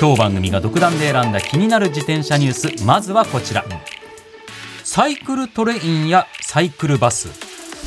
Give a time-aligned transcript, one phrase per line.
[0.00, 2.86] 当番組が独断で選んだ気になる自転車ニュース。
[2.86, 3.66] まずはこちら。
[4.82, 7.28] サイクルトレインやサイクルバス。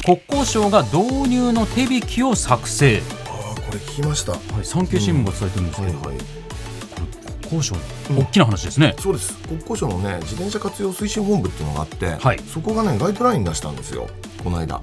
[0.06, 4.34] 国交省が導入の手引きを作成、ああこれ聞きました。
[4.34, 6.18] ははい、産経新聞が伝えてるんですけど、はい
[7.50, 9.36] 国交省う大きな話ですね、そうです。
[9.48, 12.40] 国交省のね自転車活用推進本部っていうのがあって、はい。
[12.42, 14.08] そこがねガイドライン出したんですよ。
[14.44, 14.82] この間。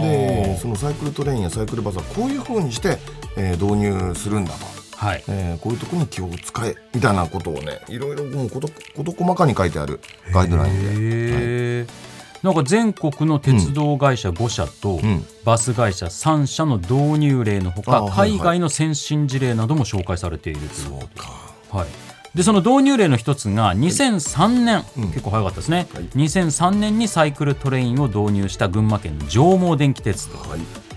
[0.00, 2.96] でそのサイクルトレインやサイクルバスはこういう風にして、
[3.36, 5.22] えー導入するんだと、はい。
[5.28, 10.00] えーこういうとこに気を使えみたいなことをねいろいろもうこと事細かに書いてある
[10.32, 12.08] ガイドラインで、はい。
[12.42, 15.24] なんか全国の鉄道会社5社とうん。
[15.44, 21.30] バス会社3社の導入例のほか海外の先進事例なども紹介されているというそうか。
[21.70, 21.88] はい、
[22.34, 25.08] でその導入例の一つが2003年、うん。
[25.08, 26.04] 結構早かったですね、はい。
[26.04, 30.38] 2003年にサイクルトレインを導入した群馬県の上毛電気鉄道。
[30.38, 30.87] はい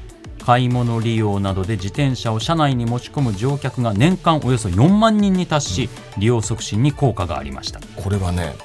[0.44, 7.80] 買い物利用などで自転車を車内に持ち込む乗客が年間およそ4万人に達し利用促進に効果がありました。
[7.96, 8.56] これはね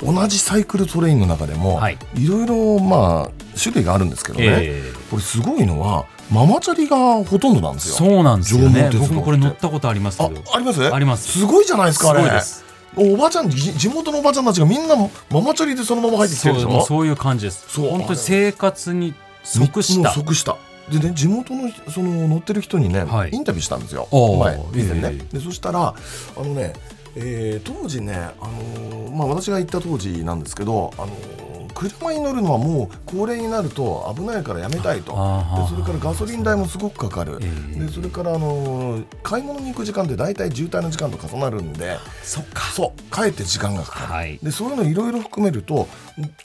[0.00, 1.98] 同じサイクルトレインの中でも、はい。
[2.16, 4.92] い、ろいろまあ種類があるんですけどね、ええ。
[5.10, 7.94] これすごいのはママチャリがほとんどなんですよ。
[7.94, 8.90] そうなんですよね。
[8.98, 10.94] 僕もこれ乗ったことありますけあどあります？
[10.94, 11.38] あります。
[11.38, 12.20] すごいじゃないですかあれ。
[12.20, 12.64] すごいです。
[12.96, 14.96] おばちゃんじ地元のおばちゃんたちがみんな
[15.30, 16.70] ママチャリでそのまま入ってきてるでしょ？
[16.70, 17.64] そうそういう感じです。
[17.68, 20.10] そう本当に生活に即した。
[20.10, 20.56] 即した
[20.90, 23.30] でね地元のその乗ってる人にね、はい。
[23.30, 24.08] インタビューしたんですよ。
[24.12, 26.72] 前以前ね、ええでそしたらあのね、
[27.16, 35.14] えー当時ね、あのーまあ、私が行った当時なんですけど、あのー車に乗るのはもう高齢になると危ないからやめたいと。
[35.16, 37.80] あでそれからガソリン代もすごくかかる、ええ。
[37.80, 41.98] でそれから、あのー買い物に行く時間って大体渋滞の時間と重なるんで。
[42.22, 42.70] そっか。
[42.72, 43.14] そう。
[43.14, 44.38] 帰って時間がかかる、はい。
[44.42, 45.88] でそういうのいろいろ含めると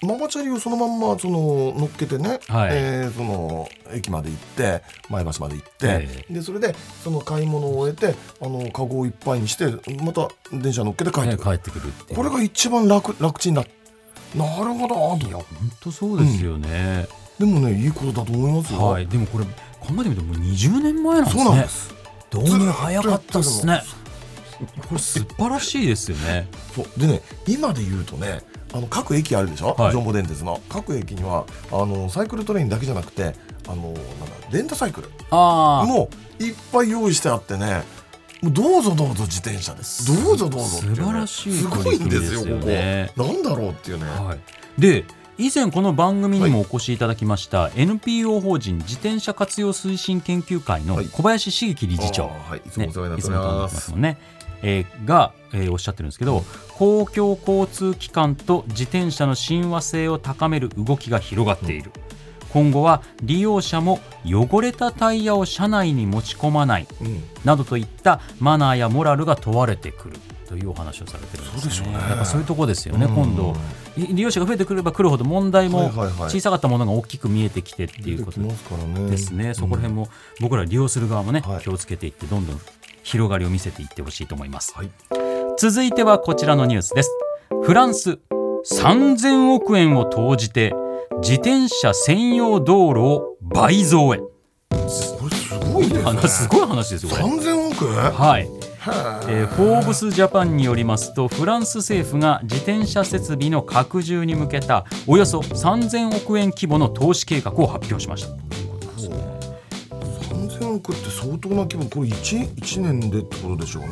[0.01, 2.69] ママチャリをそのまんまその乗っけてね、はい。
[2.71, 9.65] えーその駅まで行って前橋まで行って、えでそれでその買い物を終えてあのカゴをいっぱいにして
[10.03, 13.65] また電車乗っけて帰ってくる、ね帰ってくるこれが一番楽楽ちんだ
[14.35, 15.17] なるほど。
[15.17, 15.45] といや本
[15.79, 17.07] 当そうですよね、
[17.39, 19.07] でもねいいことだと思いますよ、はい。
[19.07, 19.51] でもこれ考
[19.83, 21.93] えてみるともう20年前なんですそうねなんです。
[22.31, 23.81] 導入早かったですね。
[24.87, 26.47] これ素晴らしいですよね。
[26.75, 26.99] そう。
[26.99, 28.41] でね今で言うとね
[28.73, 29.91] あの各駅あるでしょ、はい。
[29.91, 30.61] ジョンボ電鉄の。
[30.69, 33.33] 各駅にはあのサイクルトレインだけじゃなくて
[33.67, 34.01] あのなんだ
[34.51, 37.83] レンタサイクルああもういっぱい用意してあってね
[38.43, 40.23] どうぞどうぞ自転車です。
[40.23, 40.67] どうぞどうぞ。
[40.67, 43.23] 素晴らしいすごいんですよここ。
[43.23, 44.05] なんだろうっていうね。
[44.05, 45.05] はい、で
[45.37, 51.05] 以前この番組にもお越しいただきました、NPO 法人自転車活用推進研究会のはい。
[51.05, 52.61] 小林茂樹理事長、はい。
[52.65, 54.17] いつもお世話になっていつもお世話になまってますすもんね、
[54.61, 56.43] えーが、えーおっしゃってるんですけど
[56.77, 61.91] 公共交通機関と自転車の親和性を高める動きが広がっている、
[62.51, 67.23] 今後は利用者も汚れたタイヤを車内に持ち込まないうん。
[67.45, 70.17] などといったマナーやモラルが問われてくる
[70.47, 71.61] というお話をされてるんですね。
[71.61, 71.93] そうでしょうね。
[72.09, 73.15] やっぱそういうところですよね、うん。
[73.15, 73.55] 今度。
[73.97, 75.91] い利用者が増えてくればくるほど問題も
[76.27, 79.09] 小さかったものが大きく見えてきてっていうことますね。
[79.09, 80.09] ですね、そこら辺も
[80.39, 81.61] 僕ら利用する側もね、はい。
[81.61, 82.59] 気をつけていってどんどん
[83.03, 84.89] 広がりを見せていってほしいと思います、はい。
[85.59, 87.11] 続いてはこちらのニュースです。
[87.63, 88.17] フランス
[88.71, 90.73] 3000億円を投じて
[91.17, 94.19] 自転車専用道路を倍増へ。
[94.19, 94.27] こ
[94.71, 95.15] れす
[95.73, 96.01] ごいですね。
[96.03, 97.23] 話すごい話ですよこれ。
[97.23, 98.43] 3000億はい。
[98.43, 98.45] へ
[99.27, 108.29] えーフォーブスジャパンによりますとフランス政府が自転車設備の拡充に向けたおよそ3000億円規模の投資計画を発表しました。
[110.33, 111.85] 3000億って相当な規模。
[111.85, 113.89] これ 1, 1年でってことでしょうね。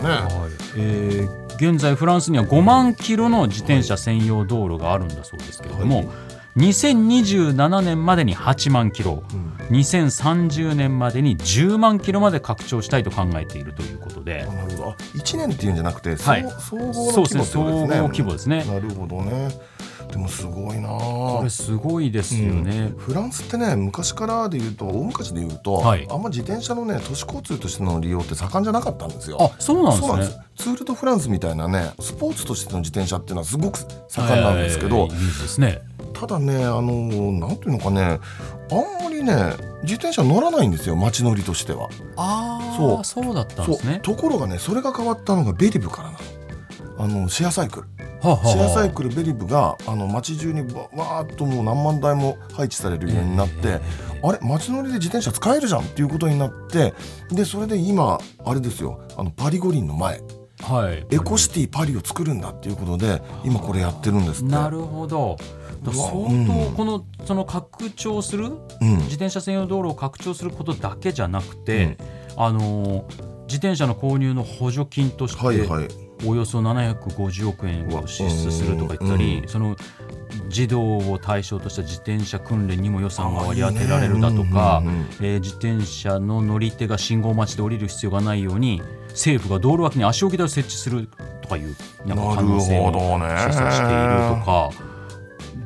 [0.77, 6.07] えー現在フランスには5万キロの自転車専用道路があるんだそうですけれども、はい
[6.57, 9.47] 2027年までに8万キロ、うん。
[9.77, 14.43] 2030年までに10万キロまで拡張したいと考えているということで。
[14.43, 14.89] あ、なるほど。
[14.89, 16.43] あ1年っていうんじゃなくて、はい。
[16.59, 17.45] 総総合の規模ですね。
[17.45, 18.63] 総合規模ですね。
[18.65, 19.49] なるほどね。
[20.11, 26.07] でもすごいなこれすごいですよね、フランスってね昔からで言うと大昔で言うと、はい。
[26.09, 29.37] あんま自転車のね都市交通としての利用って盛んじゃなかったんですよ。
[29.39, 30.37] あそうなんですです。
[30.37, 35.17] ねツール・ド・フランスみたいなねスポーツとしての自転車っていうのはすごく盛んなんですけど、えーいいで
[35.47, 35.81] すね
[36.13, 38.19] ただねあのなんていうのかね
[38.71, 41.89] あんまりりね自転車乗らないんですよ街乗りとしては。
[42.15, 43.23] ああそう。
[43.25, 43.99] そうだったんですね。
[44.01, 46.17] ところがねそれが変わったのがベリブからなの。
[46.99, 47.87] あのシェアサイクル。
[48.21, 53.79] はあはあシェアサイクルベリブがあの街中にわわーっともう何万台も配置されるようになって、
[54.23, 56.93] あれ街乗りで自転車使えるじゃんっていうことになって
[57.29, 59.01] でそれで今あれですよ。
[59.15, 60.21] あのパリ五輪の前。
[60.59, 61.05] はい。
[61.11, 64.51] エコシティパリを作るんだっていうことで今これやってるんですって。
[64.51, 65.37] なるほど
[65.85, 68.45] 相うん当このその拡張する
[68.81, 68.97] うん。
[68.97, 71.97] 自転車専用道路を拡張することだけじゃなくて、
[72.35, 73.05] あの
[73.47, 75.87] 自転車の購入の補助金として、はいはい。
[76.25, 79.75] およそ750億円を支出するとか言ったうり、その
[80.49, 84.81] 児童を対象とした自転車訓練にも予算が割り当てられるだとか
[85.21, 91.07] えー自転車の乗り手が信号待ちで降りる必要がないように政府が道路脇に足置き台を設置する
[91.41, 91.75] とかいう
[92.05, 94.86] なんか可能性を示唆しているとか。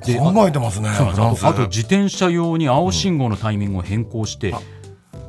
[0.01, 0.89] 考えてますね。
[0.89, 4.53] あと自転車用に青信号のタイミングを変更して、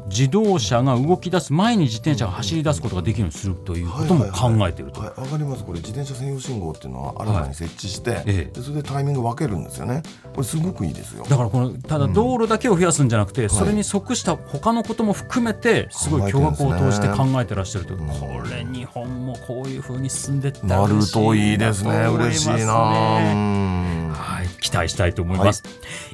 [0.09, 5.01] 自動車が動き出す前に自転車が走り出すことができるようにするということも考えていると。
[5.01, 5.65] はい、わかります。
[5.65, 8.55] これ自転車専用信号っていうのは新たに設置して、ええ。
[8.55, 10.03] でそれでタイミング分けるんですよね。
[10.35, 11.25] これすごくいいですよ。
[11.27, 21.91] だからこのただ道路だけを増やすんじゃなくて、それに即した他のことも含めてすごい巨額を投じて考えてらっしゃるという、これ日本もこういうふうに進んでいったらなる嬉しいといいですね。
[21.91, 22.91] なと思嬉しいますな。
[23.19, 23.62] ねうん。
[23.62, 23.62] はい、
[24.63, 25.63] 期待したいと思います、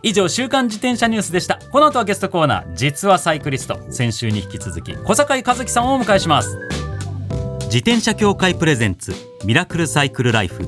[0.03, 1.61] 以上週刊自転車ニュースでした。
[1.71, 2.75] この後はゲストコーナー。
[2.75, 3.79] 実はサイクリスト。
[3.91, 6.59] 先週に引き続き小坂井和樹さんをお迎えします。
[7.67, 9.15] 自転車協会プレゼンツ
[9.45, 10.67] ミラクルサイクルライフ。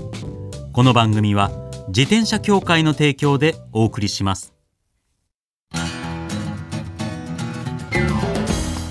[0.73, 1.51] この番組は
[1.89, 4.53] 自転車協会の提供でお送りします。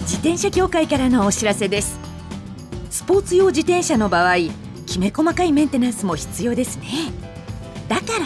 [0.02, 2.00] 自転車協会からのお知らせです。
[2.90, 4.36] スポーツ用自転車の場合
[4.86, 6.88] きめ細かいメンテナンスも必要ですね。
[7.88, 8.26] だから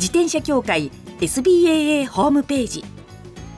[0.00, 2.82] 自転車協会 SBAA ホームページ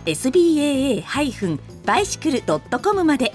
[0.06, 3.33] SBAA-bicycle.com まで。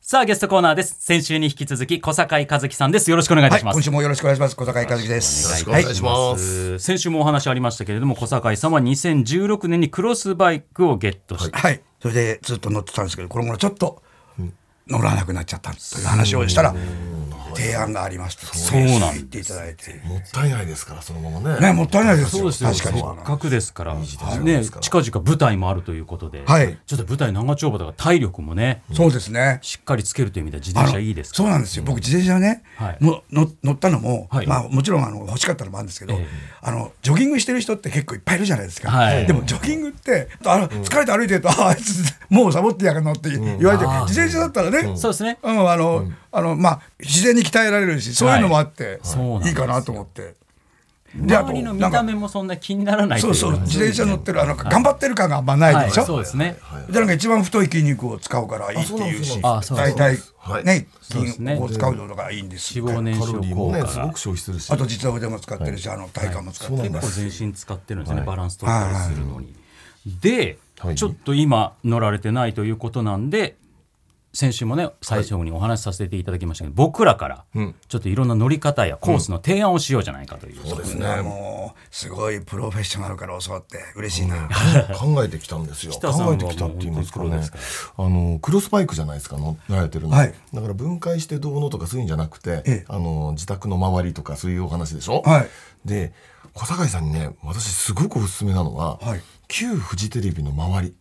[0.00, 0.96] さあゲストコーナーです。
[1.00, 3.10] 先週に引き続き小坂井和樹さんです。
[3.10, 4.56] よろしくお願いします、今週もよろしくお願いします。
[4.56, 5.44] 小坂井和樹です。
[5.44, 14.02] よろしくお願いします、先週もお話ありましたけれども小坂井さんは2016年にクロスバイクをゲットして、はい、それでずっと乗ってたんですけど、この頃ちょっと
[14.86, 16.74] 乗らなくなっちゃったという話をしたら、
[17.58, 19.14] 提案がありまして、そうなんです。
[19.14, 20.00] 言っていただいて。
[20.04, 21.60] もったいないですからそのままね。
[21.60, 22.42] ね、もったいないですよ。
[22.42, 22.70] そうですよ。
[22.70, 23.00] 確かに。
[23.00, 23.94] せっかくですから。
[23.94, 24.04] ね
[24.44, 24.82] ですから。
[24.82, 26.78] 近々舞台もあるということで、はい。
[26.86, 29.58] ちょっと舞台長丁場だから体力もねそうですね。
[29.62, 31.82] しっかりつけるという意味では自転車いいですかそうなんですよ。
[31.84, 32.96] 僕自転車ね、はい。
[33.00, 34.46] もうの乗ったのも、はい。
[34.46, 36.26] まあもちろんあの欲しかったのもあるんですけど、ええ。
[36.62, 38.90] あのジョギングしてる人って結構いっぱいいるじゃないですか。
[38.90, 39.26] はい。
[39.26, 45.38] でもジョギングってあの疲れて歩いてると、ああいつもうサボってやがんのって言われて、自転車だったらね、そうですね。
[45.42, 49.64] うん、あの、あの、まあ、自然に鍛えられるし、そういうのもあって、そうなんですよ。
[49.64, 50.36] いいかなと思って。
[51.14, 56.02] 周りの見た目もそんな気にならないそうそう、か自転車乗ってる、あの、頑張ってる感があんまないでしょ？
[56.02, 56.58] はい、そうですね、
[56.90, 60.64] で、なんか一番太い筋肉を使うからいいっていうし、あそうなん大体、はい。
[60.64, 62.78] ね、筋を使うのがいいんです。
[62.78, 62.84] よ。
[62.84, 63.88] 脂肪燃焼ーもね効果が。
[63.88, 66.78] すごく消費するしあと実は腕も使ってるし、あの、体幹も使ってる。
[66.78, 68.26] そうなん結構全身使ってるんですね、はい。
[68.26, 69.54] バランス取ったりするのに。
[70.20, 70.94] で、はい。
[70.94, 73.56] ちょっと今乗られてないということなんで
[74.38, 77.74] 先週もね最初にお話しさせていただきましたけど、僕らからうん。
[77.88, 81.22] ちょっといろんな乗り方やコースの提案をしようじゃないかという、そうですね。
[81.22, 84.48] もう、すごいプロフェッショナルから教わって嬉しいな。
[84.96, 85.92] 考えてきたんですよ。
[85.92, 87.50] 考えてきたって言いますからね。
[87.96, 90.32] あのクロスバイクじゃないですか乗られてるの、はい。
[90.54, 92.84] だから分解してどうのとかそういうんじゃなくて、ええ。
[92.86, 95.48] あの自宅の周りとかそういうお話でしょ、はい。
[95.84, 96.12] で
[96.54, 99.22] 小坂井さんにね私すごくおすすめなのは、はい。
[99.48, 100.94] 旧フジテレビの周り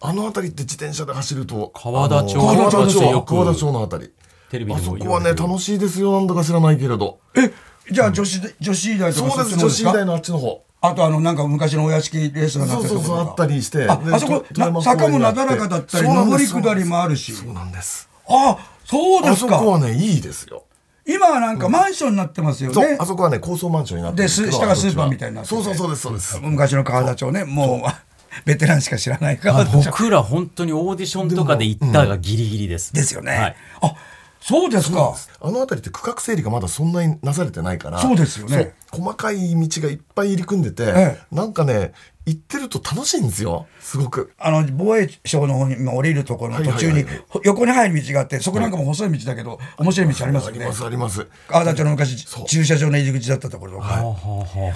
[0.00, 1.72] あの辺りって自転車で走ると。
[1.74, 2.34] 川田町。
[2.34, 3.02] 川田町。
[3.02, 3.34] よく。
[3.34, 4.12] 川田町の辺り。
[4.50, 6.12] テレビあそこはね楽しいですよ。
[6.12, 7.18] なんだか知らないけれど。
[7.34, 7.52] え、
[7.90, 9.58] じゃあ女子で、女子大とかそうです。
[9.58, 10.62] 女子時代のあっちの方。
[10.80, 13.88] あとあのなんか昔のお屋敷レースがなってそうそうそうあったりして。
[13.88, 14.44] あそこ
[14.82, 17.32] 坂もなだらかだったり上り下りもあるし。
[17.32, 18.08] そうなんです。
[18.28, 19.58] あそうであすか。
[19.58, 20.64] そこはねいいですよ。
[21.06, 22.74] 今はなんかマンションになってますよね。
[22.74, 25.56] そうあそこはね高層マンションになってるんで下がスーパーみたいになってて。
[25.56, 26.38] そうそうそうですそうです。
[26.42, 27.88] 昔の川田町ねもう
[28.44, 32.92] ベテランしか知らない川田町僕ら本当にオーディションとかで行ったがギリギリです。
[32.92, 33.56] ですよね、はい。
[33.82, 33.94] あ
[34.40, 35.14] そうですか。
[35.40, 41.92] あの辺りって区画整理がまだそんなになされてないからそうですよね細かい道がいっぱい入り組んでて、えなんかね
[42.26, 43.66] 行ってると楽しいんですよ。
[43.80, 44.32] すごく。
[44.38, 47.04] あの防衛省の方に今降りるところの途中に
[47.44, 50.58] 横に入る道があってそこなんかも細い道だけど面白い道ありますよね。
[50.58, 51.26] ありますあります。
[51.48, 54.16] 川田町の昔駐車場の入り口だったところとか。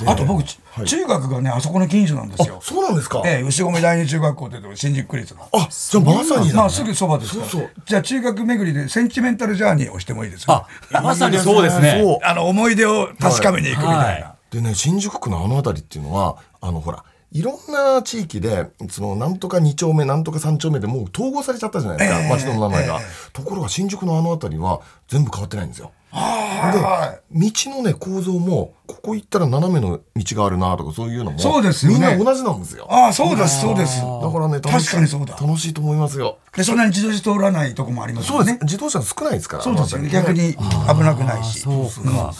[0.06, 2.58] あと僕ち中学がねあそこの近所なんですよ。
[2.62, 5.48] そうなんですか、ええ、牛込第二中学校って新宿区立の。
[5.50, 7.40] あじゃあまさにまあすぐそばですか。
[7.40, 7.70] らそうそう。
[7.86, 12.00] じゃあ中学巡りでセンチメンタルジャーニーをしてもいいですかあ、まさにそうですね。
[12.02, 12.18] そう。
[12.22, 14.38] あの思い出を確かめに行くみたいな、はい。
[14.50, 22.28] でね新宿区のあの辺りっていうのはあのほらいろんな地域でそのなんとか2丁目なんとか3丁目でもう統合されちゃったじゃないですか、ええ。
[22.30, 25.92] 町の名前が、えところが新宿のあの辺りは全部変わってないんですよ。
[26.10, 31.98] はで道のね構造もここ行ったら斜めの道があるなとかそういうのもそうですよね。
[32.16, 32.86] みんな同じなんですよ。
[32.90, 34.00] ああそうですそうです。
[34.00, 35.36] だからね確かにそうだ。
[35.36, 36.38] 楽しいと思いますよ。
[36.56, 40.08] でそんなに自動車通らないとこもありますそうです、自動車少ないですからそうですよね。
[40.08, 40.58] 逆に危
[41.04, 41.60] なくないし。
[41.60, 42.32] そうか。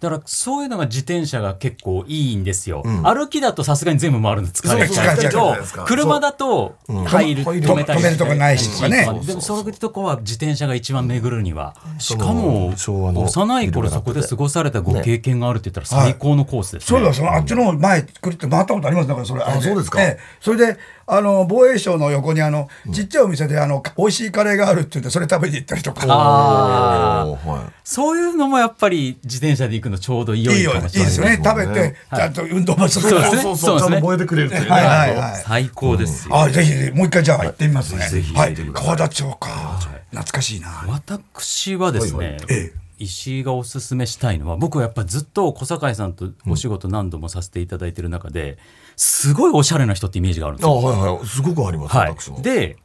[0.00, 2.82] だからそういうのが自転車が結構いいんですよ。
[3.02, 6.76] 歩きだとさすがに全部回るの疲れちゃうけど車だと
[7.06, 9.04] 入る、うん止めたり止めるとこないしとかね。
[9.26, 11.74] でもそういうとこは自転車が一番巡るには。
[11.98, 16.98] しかも昭和の幼い頃そこで過ごされたご経験があるって言ったら最高のコースですね。
[16.98, 19.08] そうだそのあっちの方前来るって回ったことあります？
[19.08, 20.02] だからそれあそうですか。
[20.02, 20.18] ええ。
[20.40, 26.06] それであの防衛省の横にあのちっちゃいお店であの美味しいカレーがあるって言ってそれ食べに行ったりとか。
[26.06, 27.72] はい。
[27.84, 31.40] そういうのもやっぱり自転車で行くのちょうどいいよいいよいですよね。
[31.42, 33.30] 食べてねちゃんと運動もするから。
[33.30, 33.42] そうですね。
[33.42, 33.80] そうそうね。
[33.80, 34.70] ちゃんと燃えてくれるっていうね。
[34.70, 35.42] はいはいはい。
[35.44, 36.36] 最高ですよ。
[36.36, 38.08] あぜひぜひもう一回じゃあ行ってみますね。
[38.08, 38.56] ぜひはい。
[38.72, 39.78] 川田町か。
[40.10, 40.84] 懐かしいな。
[40.88, 42.86] 私はですね、ええ。
[42.98, 48.56] 石井がおすすめしたいのは僕はやっぱずっと小堺さんとお仕事何度もさせていただいてる中で
[48.96, 50.76] すごいおしゃれな人ってイメージがあるんですあよ。
[50.76, 51.26] はいはい。
[51.26, 52.10] すごくあります、はい。
[52.10, 52.76] 私も、で、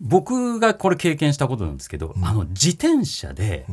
[0.00, 3.66] 僕がこれ経験したことなんですけど、あの自転車で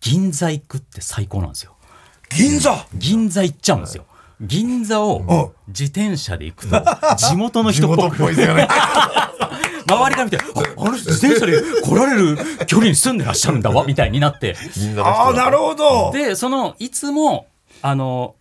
[0.00, 1.74] 銀座行くって最高なんですよ。
[2.30, 2.86] 銀座？
[2.94, 4.04] 銀座行っちゃうんですよ。
[4.40, 6.84] 銀座を自転車で行くと
[7.16, 8.24] 地元の人っぽく。
[8.24, 8.68] いですよね。
[9.88, 10.42] 周りから見てあ
[10.78, 12.36] あの人自転車で来られる
[12.66, 14.56] 距離に住んでらっしゃるんだわみたいになって。
[14.98, 16.10] ああなるほど。
[16.12, 17.46] でそのいつも
[17.82, 18.34] あの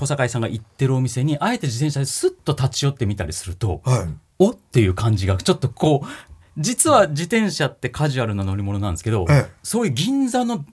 [0.00, 4.08] 小堺さんが行ってるお店にあえて自転車でスッと立ち寄ってみたりすると、はい。
[4.38, 6.08] おっていう感じがちょっとこう
[6.56, 9.52] 実は自転車ってカジュアルな乗り物なんですけど、ええ。
[9.62, 10.64] そういう銀座の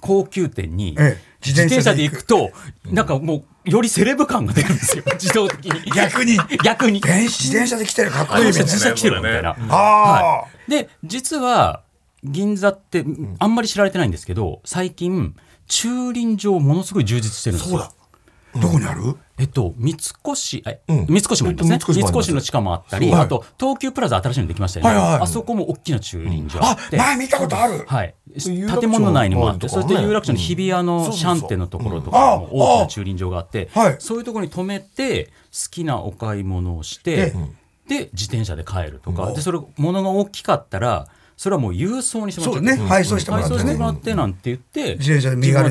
[0.00, 1.36] 高級店にええ。
[1.44, 2.28] 自転車で行自く。
[2.28, 2.50] と、
[2.86, 5.04] なんかもうよりセレブ感が出るんですよ。
[5.14, 5.90] 自動的に。
[5.90, 6.38] 逆に。
[6.62, 7.00] 逆に。
[7.00, 9.56] 電自転車で来てるかっこいいみたいな人実際来てるみたいな。
[9.70, 11.82] ああで実は
[12.22, 13.04] 銀座って
[13.38, 15.36] あんまり知られてないんですけど最近
[15.68, 17.92] 駐輪場ものすごい充実してるんですよ。
[18.60, 19.16] どこにある？
[19.38, 21.06] えっと、三越、え、うん。
[21.08, 21.78] 三越もありますね。
[21.78, 23.20] 三越の地下もあったり、はい。
[23.22, 24.92] あと、東急プラザ新しいのできましたよね。
[24.92, 26.96] あそこも大きな駐輪場ああって。
[26.96, 27.84] 前見たことある。
[27.86, 28.14] はい。
[28.34, 32.40] 建物内にもあって、そして有楽町の日比谷のシャンテのところとかうん。
[32.42, 34.20] も大きな駐輪場があってそうい。
[34.22, 35.30] うところに止めて、好
[35.70, 37.32] きなお買い物をして、
[37.88, 42.76] で、自転車で帰るとか、で、それ、物が大きかったら、それはもう郵送にしてもらってね。
[42.88, 45.70] 配送してもらってなんて言って、自転車で身軽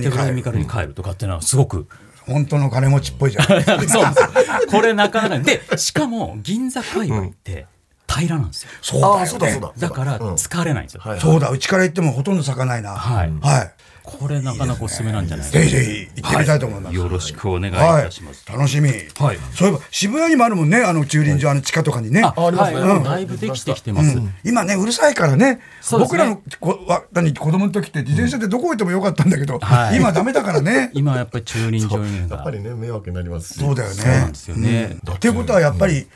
[0.58, 1.88] に帰るとかっていうのはすごく
[2.28, 3.46] 本当の金持ちっぽいじゃん。
[3.46, 7.68] そうですこれなかなかでしかも銀座界隈って
[8.20, 8.70] 平らなんですよ。
[8.82, 9.74] そうだそうだそうだ。
[9.78, 10.34] だからうん。
[10.34, 12.92] 疲れないんですよ、はいそうだうちから行ってもほとんど咲かないな。
[12.92, 13.32] はい。
[13.42, 13.72] はい。
[14.06, 15.50] これなかなかおすすめなんじゃない？
[15.50, 16.96] ぜひですかぜひ行ってみたいと思います。
[16.96, 18.90] よろしくお願いいはいたします、楽しみ。
[18.90, 19.38] はい。
[19.56, 20.78] そういえば渋谷にもあるもんね。
[20.84, 23.04] あの駐輪場あの地下とかにねあありますね。
[23.04, 25.60] だいぶできてきてます、今ねうるさいからね。
[25.82, 26.18] そうですね。
[26.18, 29.98] 僕らのこわ何子供の時って自転車でどこ行ってもよかったんだけどはい。
[29.98, 30.92] 今ダメだからね。
[30.94, 33.96] 今やっぱり駐輪場にやっぱりね迷惑になりますしそうだよね。
[33.96, 36.08] そうなんですよね、っていうことはやっぱり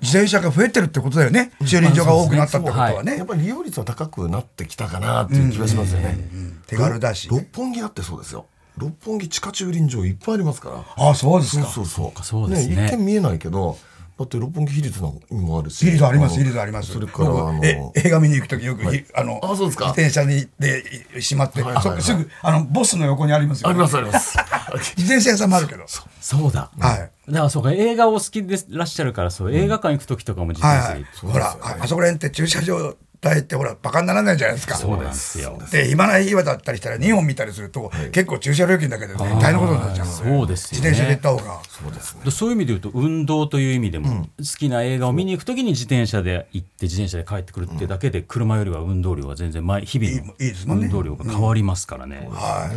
[0.00, 1.52] 自転車が増えてるってことだよね。
[1.66, 3.20] 駐輪場が多くなったってことはやね。
[3.20, 6.18] っぱり利用率は高くなってきたかなっていう気がしますよね、
[6.66, 8.46] 手軽だし六本木だってそうですよ。
[8.76, 11.10] 六本木地下駐輪場いっぱいありますから。
[11.10, 12.22] あそうですそうかそうそう。
[12.22, 13.76] そうですね一見見えないけど
[14.18, 15.84] だって六本木比率のにもあるし。
[15.84, 16.92] ヒリズありますのヒリズあります。
[16.92, 19.94] それからあの僕え映画見に行く時よく、ひあのあそうですか。
[19.96, 22.02] 自転車にでしまって、はいはいはい。
[22.02, 24.36] そすぐあのボスの横にありますよ、ありますあります。
[24.98, 25.84] 自転車屋さんもあるけど。
[26.20, 26.98] そうだ、はい。
[26.98, 27.10] だか
[27.44, 31.04] らそうか映画お好きでいらっしゃるからそう映画館行く時とかも自転車で。
[31.04, 34.76] 行く、ほらああそこら辺って駐車場帯ってほらバカにならないじゃないですか。
[34.76, 35.58] そうなんですよ。
[35.72, 40.12] で暇な日だったりしたら2本見たりすると、結構駐車料金だけでね大変なことになっちゃうの。
[40.12, 40.90] そうですよね。
[40.90, 41.62] 自転車で行った方が。
[41.68, 50.88] そうですねでそういう意味で言うと運動という意味でも、好きな映画を見に行くときに自転車で行って自転車で帰ってくるってだけで車よりは運動量は全然前日々いいいいですもんね。
[50.88, 52.76] の運動量が変わりますからね、はい。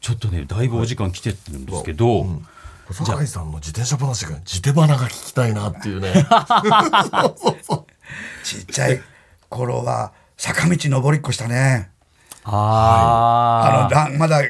[0.00, 2.26] ちょっとねだいぶお時間来てるんですけど、
[2.86, 6.12] 小堺さんの自転車話が自手花が聞きたいなっていうね。
[8.44, 9.00] ちっちゃい
[9.54, 11.90] 頃は坂道登りっこしたね。
[12.42, 14.42] ああのランまだ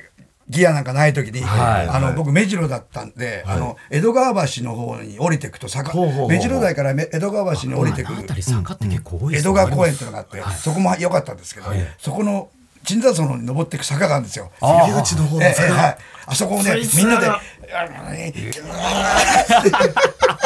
[0.48, 1.88] ギアなんかない時に、はい。
[1.88, 5.92] あの僕目白だったんで、あの江戸川橋の方に降りていくと坂
[6.28, 8.24] 目白台からめ江戸川橋に降りてくる
[9.32, 11.66] 江戸川公園っていうのがあって、そこも良かったんですけど、
[11.98, 12.50] そこの
[12.84, 14.50] 椿山荘に登っていく坂があるんですよ。
[14.60, 17.26] 入り口の方のえええ坂はい、あそこをねみんなで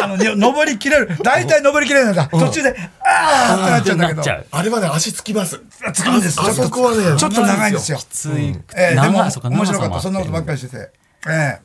[0.03, 1.17] あの登りきれる。
[1.23, 2.17] 大体登りきれないん。
[2.17, 4.23] だ、途中であーってなっちゃうんだけど。
[4.51, 5.61] あれはね足つきます。
[5.93, 7.99] つくんですああそこはねちょっと長いんですよ。
[8.09, 10.01] つい、ええでも面白かった。
[10.01, 10.91] そんなことばっかりしてて、
[11.29, 11.61] え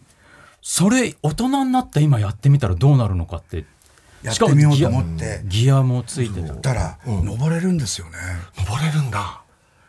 [0.61, 3.57] それ大人になった今やってみたらどうなるのかって。
[3.57, 3.65] え、
[4.23, 5.41] やってみようと思って。
[5.45, 6.53] ギアもついてた。
[6.53, 8.13] たら、登れるんですよね。
[8.57, 9.42] 登れるんだ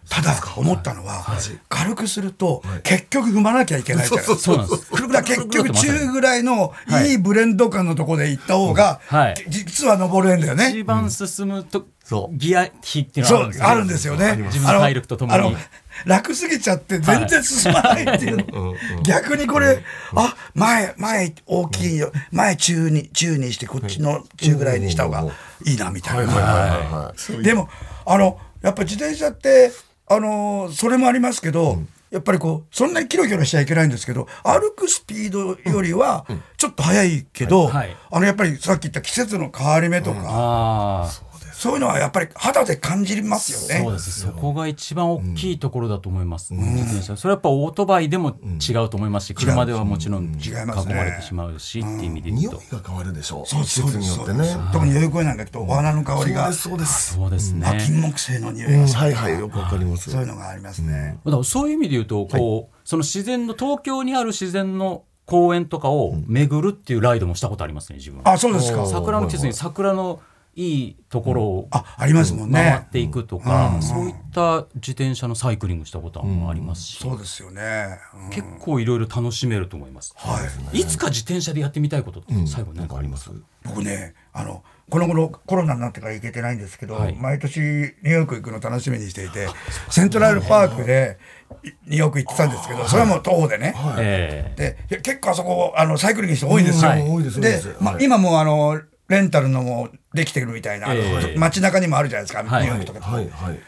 [0.09, 1.25] ただ思ったのは、
[1.69, 5.23] 軽くすると、結局踏まなきゃいけないじゃないですか。
[5.23, 6.73] 結局中ぐらいの
[7.07, 7.15] い。
[7.15, 7.19] い。
[7.19, 9.35] ブレンド感のところで行った方が、はい。
[9.49, 10.71] 実は登れるんだよね。
[10.71, 12.37] 一番進むと、そう。
[12.37, 14.37] ギア比っていうのそうがあるんですよね。
[14.37, 15.57] 自分の体力とともに
[16.05, 18.37] 楽すぎちゃって全然進まないっていう。
[18.37, 18.75] の。
[19.03, 19.83] 逆にこれ、
[20.15, 22.13] あ前前大きいよ。
[22.31, 25.25] 前中に中にしてこっちの中ぐらいにした方が
[25.65, 26.33] いいなみたいな。
[26.33, 27.43] はい。
[27.43, 27.69] でも
[28.05, 29.73] あのやっぱ自転車って
[30.07, 31.79] あのそれもありますけど、
[32.11, 41.11] やっぱりこうそんなにキロキロしちゃいけないんですけど歩くスピードよりはちょっと速いけど、あのやっぱりさっき言った季節の変わり目とか、
[41.55, 43.85] そういうのはやっぱり肌で感じますよね。
[43.85, 44.21] そうです。
[44.21, 47.17] そこが一番大きいところだと思います、自転車。
[47.17, 50.51] それはやっぱオートバイでも違うと思いますし、車ではもちろん囲
[50.87, 53.47] まれてしまうしっていう意味で言う匂いと、が変わるでしょう。
[53.47, 57.15] そう季節によってそうね特に代々木公園なんか行くとお花の香りが、そうです。
[57.15, 57.53] そうです。
[57.53, 58.87] ね、あ金木犀の匂いうん。
[58.87, 59.39] がはいはい。
[59.39, 60.11] よくわかります。
[60.11, 61.19] そういうのがありますね。
[61.25, 68.21] だからそういう意味で言うとこう、その自然の東京にある自然の公園とかを巡るっていうライドもしたことありますね自分。
[68.25, 68.83] あそうですか。
[68.83, 68.87] お。
[68.87, 70.21] 桜の季節に桜の
[70.57, 72.89] いいところをあありますもん回っね。
[72.93, 77.99] ていくとか、そういった自転車のサイクリングしたこともありますし、そうですよね。
[78.15, 78.31] うん。
[78.31, 80.39] 結構いろいろ楽しめると思います、は
[80.73, 80.81] い。
[80.81, 83.31] いつか自転車でやってみたいことって最後何かあります、
[83.65, 87.17] 僕ねあのこの頃コロナになってから行けてないんですけど、はい。
[87.17, 89.49] 毎年ニューヨーク行くの楽しみにしていて
[89.91, 91.19] セントラルパークで
[91.63, 93.75] いニューヨーク行ってたんですけどそれはもう徒歩でね。
[93.99, 94.87] ええ。
[94.89, 96.93] で結構あそこあのサイクリングして多いんですよ。
[97.41, 98.05] でまはい。
[98.05, 101.39] 今もうあのレンタルのもできてるみたいな、ええ。
[101.39, 102.65] 街中にもあるじゃないですか、はい。
[102.65, 103.61] ニューヨークとかでも、はいはい。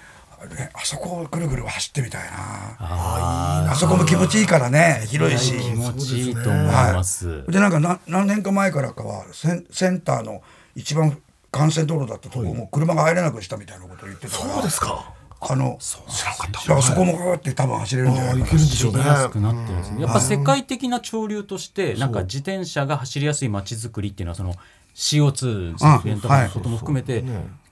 [0.55, 2.37] ねあそこをぐるぐる走ってみたいな。
[2.79, 5.59] あそこも気持ちいいからね広いし。
[5.59, 10.42] 気持ちいいと思います、でなんか何何年か前からかはセンセンターの
[10.75, 11.18] 一番
[11.53, 14.55] 幹線道路だったところも車が入れなくしたみたいなことを言ってたから。
[14.55, 15.12] そうですか。
[15.38, 16.61] あの知らなかった。
[16.61, 18.42] だからそこもこうやって多分走れるんじゃないかな。
[18.42, 18.99] ああいけるんでしょうね。
[19.03, 20.03] 走りやすくなってるんですね。
[20.03, 24.55] やっぱ世界的な潮流としてなんか自転車が走りやすい街づくりっていうのはその
[24.96, 27.22] CO2 削減とかのことも含めて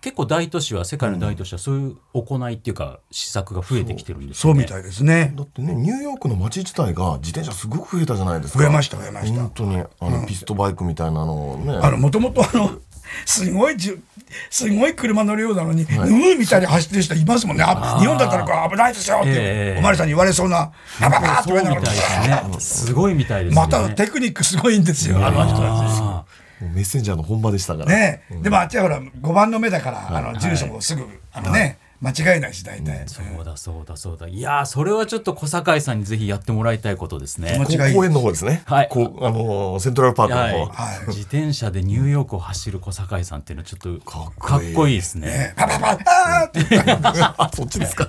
[0.03, 4.61] 結構大都市は世界の大都市はそういう行いっていうか施策が増えてきてるんですよね。
[4.61, 5.33] そうみたいですね。
[5.35, 8.59] だってねニューヨークの街自体が自転車すごく増えたじゃないですか。
[8.59, 9.41] 増えました増えました。
[9.41, 11.73] 本当にあのピストバイクみたいなのをね。
[11.75, 12.79] あのもともとあの
[13.25, 14.03] すごいじゅ
[14.51, 17.65] すごい車乗るようなのに、うんみたいに走ってる人いますもんね。
[17.67, 19.79] あ日本だったらこう危ないですよって、ええ。
[19.79, 22.87] おまわりさんに言われそうなバババーってそう言われながみたいらですね。
[22.89, 23.95] すごいみたいですよまね。
[23.95, 26.34] たテクニックすごいんですよあの人たち。
[26.73, 27.87] メッセンジャーの本場でしたから。
[27.87, 28.23] ね。
[28.43, 34.29] でもあっちはほら5番の目だから、あの住所もすぐ、あのね間違いないし大体、ーそうだそうだそうだ。
[34.29, 37.59] いやーそれはちょっと小堺さんにぜひやってもらいたいことですね。
[37.95, 38.63] 公園の方ですね。
[38.67, 38.89] はい。
[38.91, 40.53] こうあのーセントラルパークのはい。
[40.53, 41.07] 方はい。
[41.09, 44.97] 自転車でニューヨークを走る小堺さんっていうのはちょっとかかっっこいいこいい。
[44.97, 45.29] ですね。
[45.29, 45.99] ねパパパ
[46.43, 47.57] あーって。
[47.57, 48.09] そっちですか。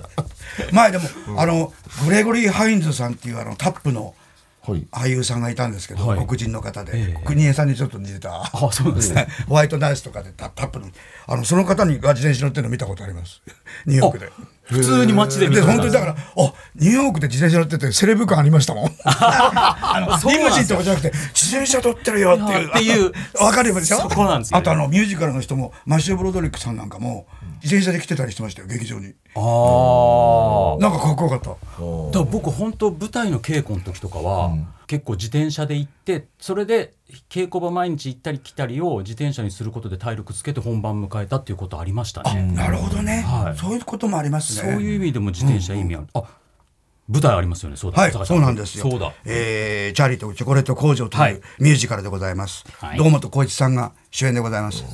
[0.72, 1.04] 前でも、
[1.38, 1.72] あの
[2.04, 4.14] グレゴリー・ハインズさんっていうあのタップのはい
[4.90, 6.26] 俳優さんがいたんですけど、はい。
[6.26, 7.24] 黒人の方で、ええ。
[7.24, 8.42] 国枝さんにちょっと似てた。
[8.42, 9.28] あそうですね。
[9.48, 10.86] ホワイトナイツとかでタタップの。
[11.28, 13.40] あのその方にが自転車乗ってるの見たことあります？
[13.86, 14.30] ニューヨークで。
[14.64, 18.90] 普通に街で見でた本当にだからあニューヨークで自転車乗っててセレブ感ありましたもん。
[19.04, 22.68] あリムジンとかじゃなくて自転車乗ってるよっていう。
[22.68, 24.60] っていうあのわかるでしょそこなんですよね。
[24.60, 27.26] あとあのミュージカルの人もマシュー・ブロドリックさんなんかも、
[27.62, 36.94] 自転車で来てたりしてましたよ劇場にああなんかかっこよかっただから僕本当舞台の稽古の時とかは、結構自転車で行ってそれで
[37.28, 42.42] 稽古場毎日行ったり来たりを自転車にすることで体力つけて本番迎えたっていうことありましたね。
[42.54, 46.06] なるほどね、はいそういうこともありますねそういう意味でも自転車意味ある。
[46.14, 46.22] あ
[47.08, 47.76] 舞台ありますよね。
[47.76, 48.02] そうだ。
[48.02, 48.90] はい、そうなんですよ。
[48.90, 49.12] そうだ。
[49.24, 52.64] えーチャーリーとチョコレート工場とはいいうミュージカルでございます。
[52.78, 54.84] はい堂本光一さんが主演でございます。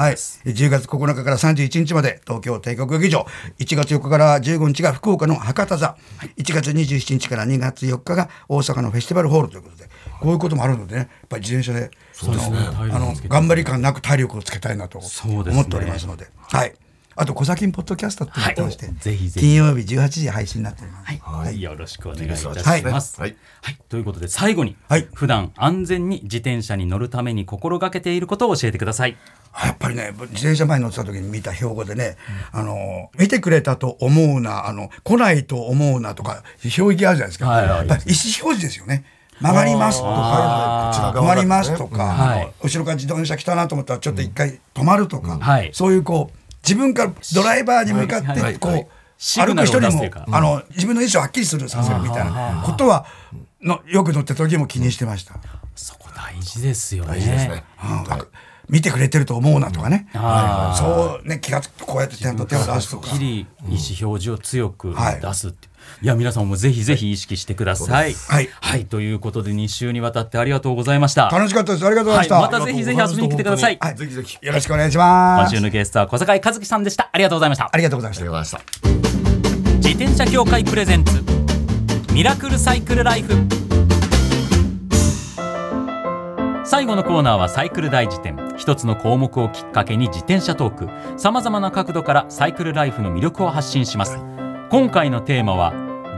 [0.00, 3.26] はい、10月9日から31日まで東京帝国劇場、
[3.58, 5.94] 1月4日から15日が福岡の博多座、
[6.38, 9.90] 1月27日から2月4日が大阪のフェスティバルホールということで、
[10.22, 12.56] こういうこともあるのでね、やっぱり自転車で、そうですね。
[12.56, 15.60] あの頑張り感なく体力をつけたいなとそうですね。
[15.60, 16.72] 思っておりますので、はい。
[17.16, 18.94] あと、小崎ポッドキャストって言ってまして、はい。
[18.94, 19.46] ぜひぜひ。
[19.46, 21.20] 金曜日18時配信になっております。
[21.22, 22.54] はい、よろしくお願いいたしま
[23.02, 23.20] す。
[23.20, 23.36] はい。
[23.60, 25.06] はい、ということで最後に、はい。
[25.12, 29.18] 普段安全に自転車に乗るために心がけていることを教えてください。
[29.64, 32.16] やっぱりね自転車前に乗ってた時に見た標語でね、
[32.52, 36.42] あの見てくれたと思うなあの来ないと思うなとか
[36.78, 37.66] 表記あるじゃないですか、はい。
[37.66, 39.04] はいやっぱり意思表示ですよね。
[39.40, 42.52] 曲がりますとか止まりますとか、はい。
[42.62, 45.70] 後ろから自動車来たなと思ったらちょっと一回止まるとか、はい。
[45.72, 48.86] そういうこう自分からドライバーに向かってこう、はい。
[49.18, 53.06] 歩く人にもあの自分の意思をはっきりするさせるみたいなことは
[53.62, 55.34] のよく乗ってた時も気にしてました。
[55.74, 57.10] そこ大事ですよね。
[57.10, 57.64] 大事ですね。
[57.82, 65.70] うん見てくれてると思うなとかね、あーそうね気がつくこうやってちゃんと手を出すとかはっきり意思表示を強くはい出すっていう。
[66.02, 68.14] いや皆さんもぜひぜひ意識してください。
[68.14, 71.30] はいはい、ということで2週にわたってありがとうございました。
[71.30, 73.78] 楽しかったですありがとうございはい、ました、またぜひぜひ遊びに来てください。
[73.80, 74.38] はいぜひぜひ。
[74.40, 77.10] よろしくお願いします今週のゲストは小坂井和樹さんでした。
[77.12, 77.76] ありがとうございましたあ。
[77.76, 79.76] りがとうございましたありがとうございました。
[79.88, 81.24] 自転車協会プレゼンツ
[82.12, 83.34] ミラクルサイクルライフ
[86.64, 90.74] 最後のコーナーはサイクル大辞典一つの項目をきっかけに自転車トー
[91.14, 91.18] ク。
[91.18, 94.18] さまざまな角度からサイクルライフの魅力を発信します。
[94.70, 95.72] 今回のテーマは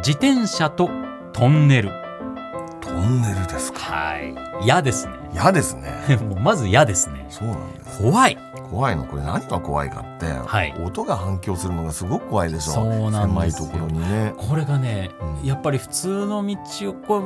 [0.05, 0.91] 自転車と
[1.33, 1.91] トンネル。
[2.81, 3.79] トンネルですか？
[3.79, 4.19] は
[4.61, 4.65] い。
[4.65, 5.13] 嫌ですね。
[5.33, 6.17] 嫌ですね。
[6.29, 7.27] もうまず嫌ですね。
[7.29, 8.03] そうなんです。
[8.03, 8.37] 怖い。
[8.69, 9.05] 怖いの？
[9.05, 10.75] これ何が怖いかって、はい。
[10.85, 12.73] 音が反響するのがすごく怖いでしょ。
[12.73, 13.69] そうなんですよ。
[13.69, 14.35] 狭いところにね。
[14.37, 15.47] これがね、うん。
[15.47, 17.23] やっぱり普通の道をこ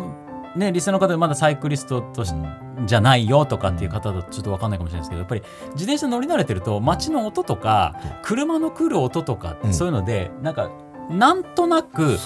[0.55, 2.35] うねリスナーの方でまだサイクリストとし、
[2.85, 10.55] じゃないよとかっていう方だとちょっと分かんないかもしれないですけどやっぱり自転車乗り慣れてると街の音とか車の来る音とか、うんそういうのでなん。
[10.55, 10.71] か
[11.09, 12.19] なんとなく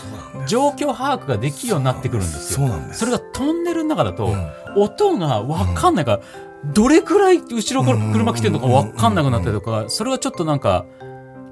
[0.46, 2.68] 状況把握ができるようになってくるんですよ。
[2.92, 4.50] それがトンネルの中だと、うん。
[4.74, 6.20] 音が分かんないから、
[6.72, 10.86] どれくらい後ろから車来てるのか分かんなくなったりとか、それがちょっとなんか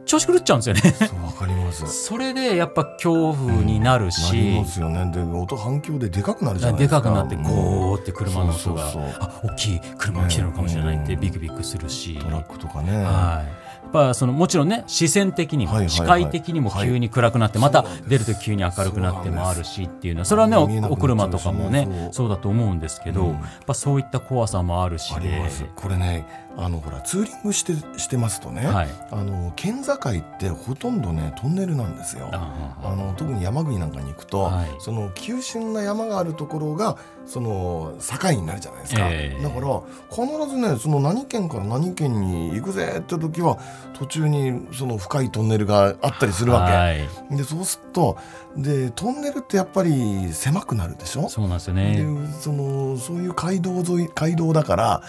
[0.08, 0.82] 調子狂っちゃうんですよね。
[1.24, 1.86] わかります。
[1.86, 5.10] それでやっぱ恐怖になるなし、りますよね。
[5.12, 7.02] で音反響ででかくなるじゃないでですか。
[7.02, 9.02] かくなってゴーって車の音がそうそうそう。
[9.20, 13.04] あ大きい車が来てるのかもしれないってねビクビクするし、トラックとかね。
[13.04, 13.68] はい。
[13.82, 22.28] やっぱそのもちろんね視線的にも、視界的にも急に暗くなって、また出ると急に明るくなってもあるしっていうのはそれはねおお車とかもねそう。
[22.28, 23.32] だと思うんですけど、うん。
[23.32, 25.42] やっぱそういった怖さもあるしで
[25.76, 26.26] これね
[26.60, 28.88] あのほらツーリングしてしてますとね、はい。
[29.12, 32.28] あの県境ってほとんどねトンネルなんですよ。
[32.32, 34.68] ああの特に山国なんかに行くと、はい。
[34.80, 39.42] その急峻な山があるところがその境になるじゃないですか、ええ。
[39.42, 43.58] だから必ずねその何県から何県に行くぜって時は
[43.96, 47.36] 途中にその深いトンネルがあったりするわけ、はい。
[47.36, 48.18] でそうすると
[48.56, 51.28] でトンネルってやっぱり狭くなるでしょ？
[51.28, 52.28] そうなんですよでね。
[52.40, 55.08] そのそういう街道沿い街道だからえー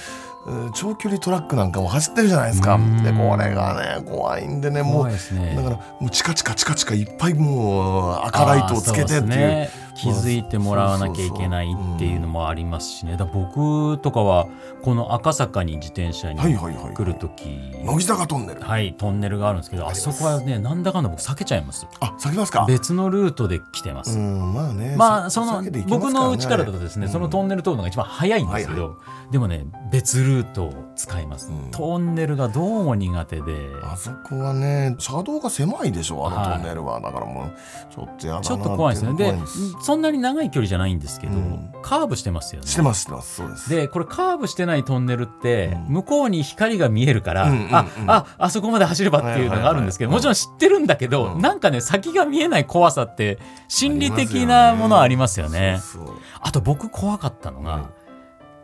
[0.73, 2.75] 長距離トラックなんかも走ってるじゃないですか。
[2.75, 3.03] うん。
[3.03, 5.13] でこれがね怖いんでねもうね。
[5.55, 9.69] だからもうチカチカチカチカいっぱいもう赤ライトをつけてっていう
[10.01, 13.17] 気づいてもらわなきゃいけないっていうのもありますしね。
[13.33, 14.47] 僕とかは
[14.81, 17.45] この赤坂に自転車に来る時
[17.83, 18.61] 乃木坂トンネル。
[18.61, 21.85] はいトンネルがあるんですけどあそこはねなんだかんだ僕避けちゃいます。
[21.99, 22.65] あ避けますか？
[22.67, 24.91] 別のルートで来てます、うんまあね。
[24.91, 27.11] さまあその僕の家からだとですね、うん。
[27.11, 28.97] そのトンネル通るのが一番早いんですけど、
[29.31, 31.71] でもね別ルートを使います、うん。
[31.71, 33.69] トンネルがどうも苦手で。
[33.83, 36.53] あそこはね車道が狭いでしょあのはい。
[36.57, 39.13] トンネルは、だからもうちょっとやだなちょっと怖いですね。
[39.13, 39.33] で
[39.81, 41.71] そんなに長い距離じゃないんですけど、うん。
[41.81, 42.67] カーブしてますよね。
[42.67, 43.69] してますしてますそうです。
[43.69, 45.93] でこれカーブしてないトンネルって、うん。
[45.93, 47.69] 向こうに光が見えるから、うんうんうん。
[47.71, 51.41] あああそこまで走ればっていうのがあるんですけど、はいはいはいもちろん知ってるんだけど、うん。
[51.41, 55.79] なんかね先が見えない怖さって心理的なものはありますよね。
[55.81, 56.15] そうそう。
[56.41, 57.83] あと僕怖かったのが、うん。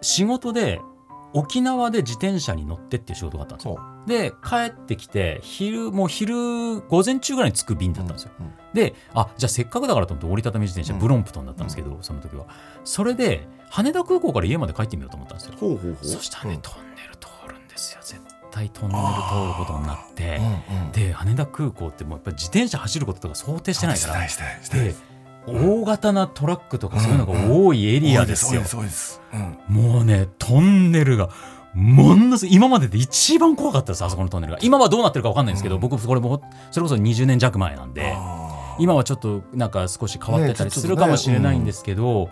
[0.02, 0.82] 仕事で
[1.36, 3.78] 沖縄で自転車に乗ってっていう仕事があったんですよ。
[4.08, 8.32] で帰ってきて昼もう昼午前中ぐらいに着く便だったんですよ。
[8.40, 8.46] うん。
[8.46, 11.00] うんであじゃあせっかくだからと思って折りたたみ自転車、うん。
[11.00, 12.46] ブロンプトンだったんですけど、その時は。
[12.84, 15.54] それで羽田空港から家まで帰ってみようと思ったんですよ。
[16.02, 18.00] そしたらね、うんトンネル通るんですよ。
[18.02, 18.22] 絶
[18.52, 20.38] 対トンネル通ることになって、
[20.70, 20.92] うんうん。
[20.92, 24.14] で羽田空港ってもうやっぱり自転車走ることとか想定してないから
[25.48, 28.62] 大型なトラックとかそういうのが多いエリアですよ、
[29.68, 31.30] もうねトンネルが
[31.74, 34.60] ものすごい今までで一番怖かったですあそこのトンネルが。
[34.62, 42.30] 今はどうなってるか分かんないんですけど、僕これもそれこそ20年弱前なんであ今はちょっとなんか少し変わってたりするかもしれないんですけど、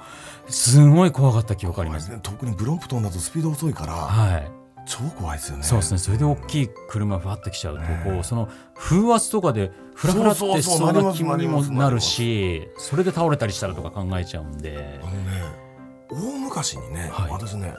[0.48, 2.12] すごい怖かった記憶あります。
[2.12, 4.52] ー特にブロンプトンだとスピード遅いからはい、
[4.86, 5.64] 超怖いですよね。
[5.64, 5.98] そうですね。
[5.98, 15.00] それで大きい車ふわってきちゃうと、こうその風圧とかでフラフラってそうしそうな気分にもなるし、それで倒れたりしたらとか考えちゃうんで。
[15.02, 15.06] あ。
[15.06, 15.64] のね
[16.12, 17.32] 大昔にね、はい。
[17.32, 17.74] 私ね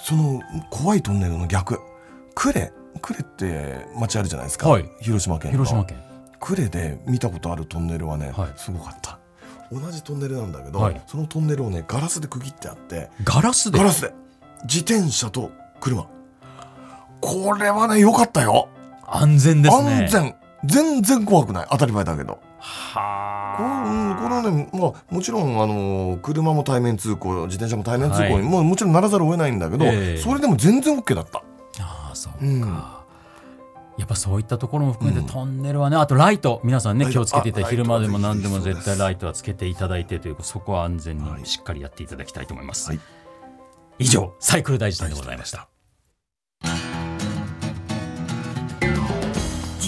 [0.00, 1.78] その怖いトンネルの逆
[2.34, 2.52] 呉
[3.00, 4.90] 呉って町あるじゃないですか、はい。
[5.00, 5.98] 広島県の広島県。
[6.40, 8.52] 呉で見たことあるトンネルはね、はい。
[8.56, 9.18] すごかった。
[9.70, 11.02] 同じトンネルなんだけど、はい。
[11.06, 13.78] そのトンネルをねガラスで区切ってあってガラスで？
[13.78, 13.84] ガ。
[13.84, 14.14] ラスで。
[14.64, 16.08] 自転車と車
[17.20, 18.68] これはね良かったよ、
[19.06, 19.90] 安全ですね。
[20.04, 20.08] 安。
[20.08, 20.34] 全。
[20.64, 21.66] 全然怖くない。
[21.70, 22.40] 当たり前だけど。
[22.58, 23.84] はこれ,、あ。
[23.84, 28.42] うん、これはね、まあ、もちろんあの車も対面通行自転車も対面通行に、はい。
[28.42, 30.18] もうもちろんならざるを得ないんだけど、ええ。
[30.18, 31.42] それでも全然 OK だった。
[31.80, 32.60] ああそうか、うん。
[33.98, 35.26] やっぱそういったところも含めて、うん。
[35.26, 36.60] トンネルはねあとライト。
[36.64, 43.00] 皆さんね気をつけていた昼間でも何でも絶対ライトはつけていただいてというそこは安全はいにしっかりやっていただきたいと思います、はい。
[44.00, 45.68] 以上サイクル大辞典でございました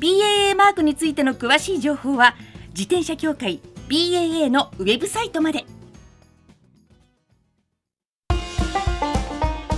[0.00, 2.34] BAA マークについての詳しい情報は
[2.70, 5.64] 自転車協会 BAA のウェブサイトまで。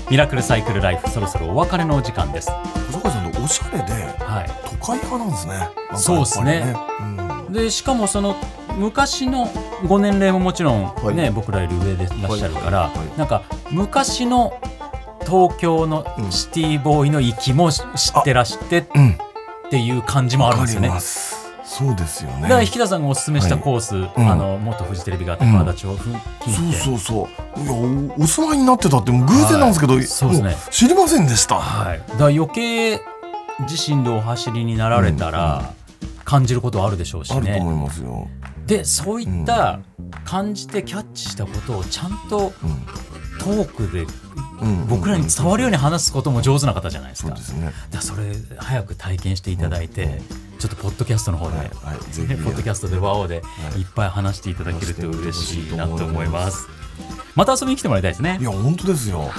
[0.08, 2.50] ミラクルサイクルライフそろそろお別れのお時間です。
[2.92, 3.84] 細川さんっておしゃれで
[4.24, 4.50] はい。
[4.80, 5.52] 都会派なんですね。
[5.54, 6.74] なんかやっぱりそうですね。
[7.48, 7.52] うん。
[7.52, 8.36] でしかもその
[8.78, 9.48] 昔の
[9.86, 10.82] ご年齢ももちろん
[11.16, 11.30] ね、はい。
[11.32, 12.98] 僕らより上でいらっしゃるから、はい。
[12.98, 13.18] はい。
[13.18, 14.58] なんか昔の
[15.26, 16.30] 東京のうん。
[16.30, 19.18] シティボーイの域も知ってらしてっうん
[19.70, 20.90] ていう感じもあるんですよね。
[21.64, 22.42] そうですよね。
[22.42, 23.64] だから引田さんがおすすめしたはい。
[23.64, 24.08] コース、ん。
[24.16, 26.10] あの元フジテレビがあったうん川田町付
[26.44, 27.62] 近で、そうそうそう。
[27.62, 30.04] いやおお住まいになってたって偶然なんですけど、はい。
[30.04, 30.50] そうですね。
[30.50, 33.00] も知りませんでした、はい、だから余計
[33.68, 35.72] 自身でお走りになられたら
[36.24, 37.36] 感じることはあるでしょうしね。
[37.36, 38.28] あると思いますよ、
[38.66, 39.80] でそういった
[40.24, 42.52] 感じてキャッチしたことをちゃんと
[43.40, 44.25] トークでうんうん、
[44.88, 47.36] 僕らに伝わるように話すことも上手な方じゃないですか。
[47.36, 47.72] そね。
[48.00, 50.20] それ早く体験していただいて、
[50.58, 51.66] ちょっとポッドキャストの方で、はい。
[51.66, 51.96] はい。
[52.38, 53.42] ポッドキャストでワオで
[53.76, 56.68] いっぱい話していただけると嬉しいなと思いま話す。
[57.34, 58.38] また遊びに来てもらいたいですね。
[58.40, 58.44] い。
[58.44, 59.30] や本当ですよ、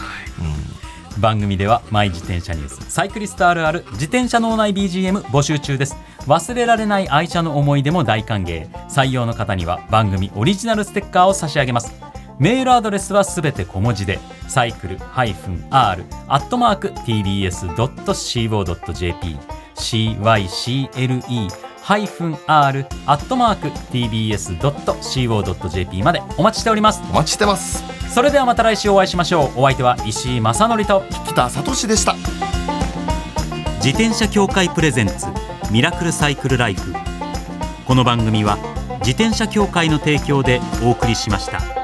[1.17, 5.95] 番組ではマイ自転車ニュースサイクリストあるある自転車脳内 BGM 募集中です。
[6.27, 8.69] 忘れられない愛車の思い出も大歓迎。
[8.89, 11.91] 採用の方には番組オリジナルステッカーを差し上げます
[12.39, 19.38] メールアドレスはすべて小文字でサイクル -r アットマーク tbs.co.jp
[19.76, 21.21] cycle
[22.45, 27.02] -r アットマーク tbs.co.jp までお待ちしております。
[27.10, 27.84] お待ちしてます。
[28.13, 29.62] それではまた来週お会いしましょう。
[29.62, 31.04] お相手は石井正則と。
[31.26, 32.15] 北里志でした。
[33.78, 35.26] 自転車協会プレゼンツ
[35.71, 36.93] ミラクルサイクルライフ。
[37.86, 38.58] この番組は
[39.00, 41.76] 自転車協会の提供でお送りしました。